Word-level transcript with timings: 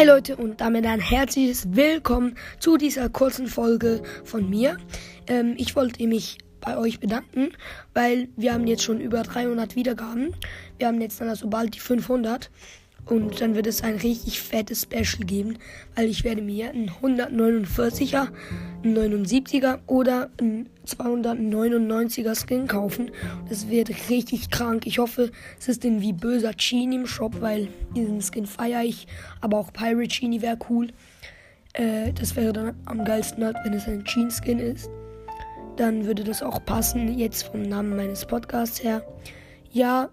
Hi 0.00 0.06
Leute 0.06 0.34
und 0.34 0.62
damit 0.62 0.86
ein 0.86 0.98
herzliches 0.98 1.76
Willkommen 1.76 2.38
zu 2.58 2.78
dieser 2.78 3.10
kurzen 3.10 3.46
Folge 3.48 4.02
von 4.24 4.48
mir. 4.48 4.78
Ähm, 5.26 5.56
ich 5.58 5.76
wollte 5.76 6.06
mich 6.06 6.38
bei 6.62 6.78
euch 6.78 7.00
bedanken, 7.00 7.50
weil 7.92 8.30
wir 8.34 8.54
haben 8.54 8.66
jetzt 8.66 8.82
schon 8.82 8.98
über 8.98 9.22
300 9.22 9.76
Wiedergaben. 9.76 10.34
Wir 10.78 10.86
haben 10.86 11.02
jetzt 11.02 11.20
dann 11.20 11.28
also 11.28 11.50
bald 11.50 11.74
die 11.74 11.80
500 11.80 12.50
und 13.06 13.40
dann 13.40 13.54
wird 13.54 13.66
es 13.66 13.82
ein 13.82 13.96
richtig 13.96 14.40
fettes 14.40 14.82
Special 14.82 15.26
geben, 15.26 15.58
weil 15.96 16.08
ich 16.08 16.22
werde 16.22 16.42
mir 16.42 16.70
einen 16.70 16.90
149er, 16.90 18.28
einen 18.84 19.24
79er 19.24 19.80
oder 19.86 20.30
einen 20.38 20.68
299er 20.86 22.34
Skin 22.34 22.66
kaufen. 22.66 23.10
Das 23.48 23.68
wird 23.68 23.90
richtig 24.10 24.50
krank. 24.50 24.86
Ich 24.86 24.98
hoffe, 24.98 25.32
es 25.58 25.68
ist 25.68 25.84
den 25.84 26.00
wie 26.00 26.12
böser 26.12 26.52
Genie 26.52 26.96
im 26.96 27.06
Shop, 27.06 27.40
weil 27.40 27.68
diesen 27.96 28.20
Skin 28.22 28.46
feiere 28.46 28.84
ich. 28.84 29.06
Aber 29.40 29.58
auch 29.58 29.72
Pirate 29.72 30.08
Genie 30.08 30.42
wäre 30.42 30.58
cool. 30.68 30.88
Äh, 31.72 32.12
das 32.12 32.36
wäre 32.36 32.52
dann 32.52 32.74
am 32.84 33.04
geilsten 33.04 33.44
halt, 33.44 33.56
wenn 33.64 33.72
es 33.72 33.86
ein 33.86 34.04
Gene 34.04 34.30
Skin 34.30 34.58
ist. 34.58 34.90
Dann 35.76 36.04
würde 36.04 36.24
das 36.24 36.42
auch 36.42 36.64
passen, 36.64 37.18
jetzt 37.18 37.44
vom 37.44 37.62
Namen 37.62 37.96
meines 37.96 38.26
Podcasts 38.26 38.82
her. 38.82 39.02
Ja, 39.72 40.10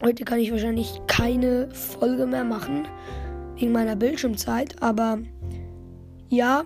Heute 0.00 0.24
kann 0.24 0.38
ich 0.38 0.52
wahrscheinlich 0.52 1.00
keine 1.08 1.68
Folge 1.74 2.26
mehr 2.26 2.44
machen, 2.44 2.86
wegen 3.56 3.72
meiner 3.72 3.96
Bildschirmzeit. 3.96 4.80
Aber 4.80 5.18
ja, 6.28 6.64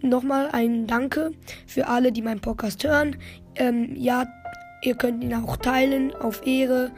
nochmal 0.00 0.48
ein 0.52 0.86
Danke 0.86 1.32
für 1.66 1.86
alle, 1.88 2.12
die 2.12 2.22
meinen 2.22 2.40
Podcast 2.40 2.82
hören. 2.82 3.16
Ähm, 3.56 3.94
ja, 3.94 4.24
ihr 4.82 4.94
könnt 4.94 5.22
ihn 5.22 5.34
auch 5.34 5.58
teilen 5.58 6.14
auf 6.14 6.46
Ehre. 6.46 6.90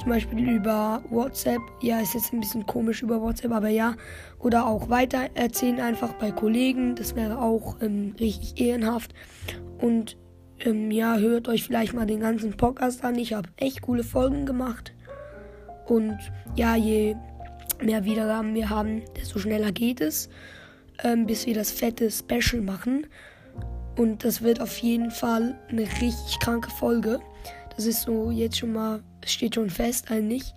Zum 0.00 0.08
Beispiel 0.08 0.48
über 0.48 1.02
WhatsApp. 1.10 1.60
Ja, 1.82 2.00
ist 2.00 2.14
jetzt 2.14 2.32
ein 2.32 2.40
bisschen 2.40 2.64
komisch 2.64 3.02
über 3.02 3.20
WhatsApp, 3.20 3.52
aber 3.52 3.68
ja. 3.68 3.94
Oder 4.38 4.66
auch 4.66 4.88
weiter 4.88 5.28
erzählen 5.34 5.80
einfach 5.80 6.14
bei 6.14 6.30
Kollegen. 6.30 6.94
Das 6.94 7.14
wäre 7.14 7.38
auch 7.38 7.76
ähm, 7.82 8.14
richtig 8.18 8.58
ehrenhaft. 8.58 9.12
Und 9.78 10.16
ähm, 10.60 10.90
ja, 10.90 11.18
hört 11.18 11.48
euch 11.48 11.64
vielleicht 11.64 11.92
mal 11.92 12.06
den 12.06 12.20
ganzen 12.20 12.56
Podcast 12.56 13.04
an. 13.04 13.16
Ich 13.16 13.34
habe 13.34 13.50
echt 13.58 13.82
coole 13.82 14.04
Folgen 14.04 14.46
gemacht. 14.46 14.94
Und 15.92 16.16
ja, 16.56 16.74
je 16.74 17.16
mehr 17.82 18.06
Wiedergaben 18.06 18.54
wir 18.54 18.70
haben, 18.70 19.02
desto 19.14 19.38
schneller 19.38 19.72
geht 19.72 20.00
es, 20.00 20.30
ähm, 21.04 21.26
bis 21.26 21.44
wir 21.44 21.52
das 21.52 21.70
fette 21.70 22.10
Special 22.10 22.62
machen. 22.62 23.06
Und 23.98 24.24
das 24.24 24.40
wird 24.40 24.62
auf 24.62 24.78
jeden 24.78 25.10
Fall 25.10 25.54
eine 25.68 25.82
richtig 25.82 26.40
kranke 26.40 26.70
Folge. 26.70 27.20
Das 27.76 27.84
ist 27.84 28.04
so 28.04 28.30
jetzt 28.30 28.56
schon 28.56 28.72
mal, 28.72 29.02
steht 29.26 29.56
schon 29.56 29.68
fest 29.68 30.10
eigentlich. 30.10 30.54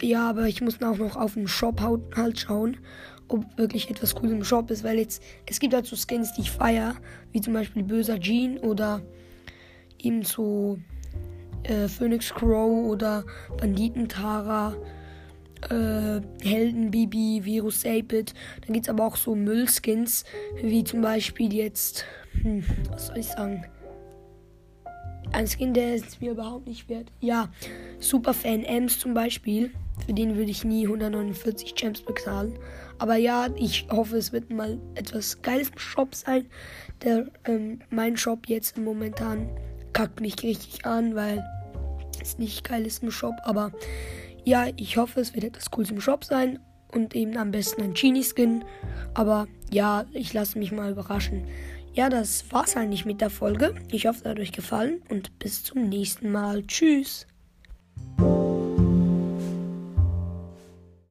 Ja, 0.00 0.30
aber 0.30 0.46
ich 0.46 0.60
muss 0.60 0.80
auch 0.80 0.98
noch 0.98 1.16
auf 1.16 1.34
den 1.34 1.48
Shop 1.48 1.80
halt 2.14 2.38
schauen, 2.38 2.76
ob 3.26 3.44
wirklich 3.58 3.90
etwas 3.90 4.14
cool 4.22 4.30
im 4.30 4.44
Shop 4.44 4.70
ist, 4.70 4.84
weil 4.84 5.00
jetzt, 5.00 5.20
es 5.46 5.58
gibt 5.58 5.74
halt 5.74 5.86
so 5.86 5.96
Skins, 5.96 6.34
die 6.34 6.42
ich 6.42 6.52
feiere, 6.52 6.94
wie 7.32 7.40
zum 7.40 7.54
Beispiel 7.54 7.82
Böser 7.82 8.20
Jean 8.20 8.56
oder 8.58 9.02
eben 9.98 10.22
so 10.22 10.78
äh, 11.70 11.88
Phoenix 11.88 12.34
Crow 12.34 12.86
oder 12.86 13.24
Banditentara, 13.58 14.74
äh, 15.70 16.20
Helden 16.42 16.90
Bibi, 16.90 17.44
Virus 17.44 17.84
8-Bit. 17.84 18.34
Dann 18.62 18.72
gibt 18.72 18.86
es 18.86 18.90
aber 18.90 19.06
auch 19.06 19.16
so 19.16 19.34
Müllskins, 19.34 20.24
wie 20.62 20.84
zum 20.84 21.00
Beispiel 21.00 21.52
jetzt, 21.54 22.04
hm, 22.42 22.64
was 22.90 23.06
soll 23.06 23.18
ich 23.18 23.28
sagen? 23.28 23.64
Ein 25.32 25.46
Skin, 25.46 25.72
der 25.72 25.94
ist 25.94 26.20
mir 26.20 26.32
überhaupt 26.32 26.66
nicht 26.66 26.88
wert. 26.88 27.12
Ja, 27.20 27.50
Superfan 28.00 28.64
Ems 28.64 28.98
zum 28.98 29.14
Beispiel. 29.14 29.70
Für 30.04 30.12
den 30.12 30.36
würde 30.36 30.50
ich 30.50 30.64
nie 30.64 30.86
149 30.86 31.74
Gems 31.76 32.00
bezahlen. 32.00 32.58
Aber 32.98 33.16
ja, 33.16 33.48
ich 33.54 33.86
hoffe, 33.90 34.16
es 34.16 34.32
wird 34.32 34.50
mal 34.50 34.78
etwas 34.94 35.40
Geiles 35.42 35.68
im 35.68 35.78
Shop 35.78 36.14
sein. 36.14 36.46
Der, 37.04 37.26
ähm, 37.44 37.80
mein 37.90 38.16
Shop 38.16 38.48
jetzt 38.48 38.76
momentan 38.76 39.50
kackt 39.92 40.20
mich 40.20 40.42
richtig 40.42 40.84
an, 40.84 41.14
weil 41.14 41.44
es 42.22 42.38
nicht 42.38 42.64
geil 42.64 42.86
ist 42.86 43.02
im 43.02 43.10
Shop. 43.10 43.34
Aber 43.44 43.72
ja, 44.44 44.66
ich 44.76 44.96
hoffe, 44.96 45.20
es 45.20 45.34
wird 45.34 45.44
etwas 45.44 45.70
Cooles 45.70 45.90
im 45.90 46.00
Shop 46.00 46.24
sein. 46.24 46.58
Und 46.92 47.14
eben 47.14 47.36
am 47.36 47.52
besten 47.52 47.82
ein 47.82 47.94
Genie-Skin. 47.94 48.64
Aber 49.14 49.46
ja, 49.70 50.06
ich 50.12 50.32
lasse 50.32 50.58
mich 50.58 50.72
mal 50.72 50.90
überraschen. 50.90 51.46
Ja, 51.92 52.08
das 52.08 52.50
war's 52.52 52.76
eigentlich 52.76 53.04
mit 53.04 53.20
der 53.20 53.30
Folge. 53.30 53.74
Ich 53.90 54.06
hoffe, 54.06 54.20
es 54.22 54.30
hat 54.30 54.38
euch 54.38 54.52
gefallen 54.52 55.02
und 55.08 55.38
bis 55.38 55.62
zum 55.64 55.88
nächsten 55.88 56.32
Mal. 56.32 56.64
Tschüss. 56.66 57.26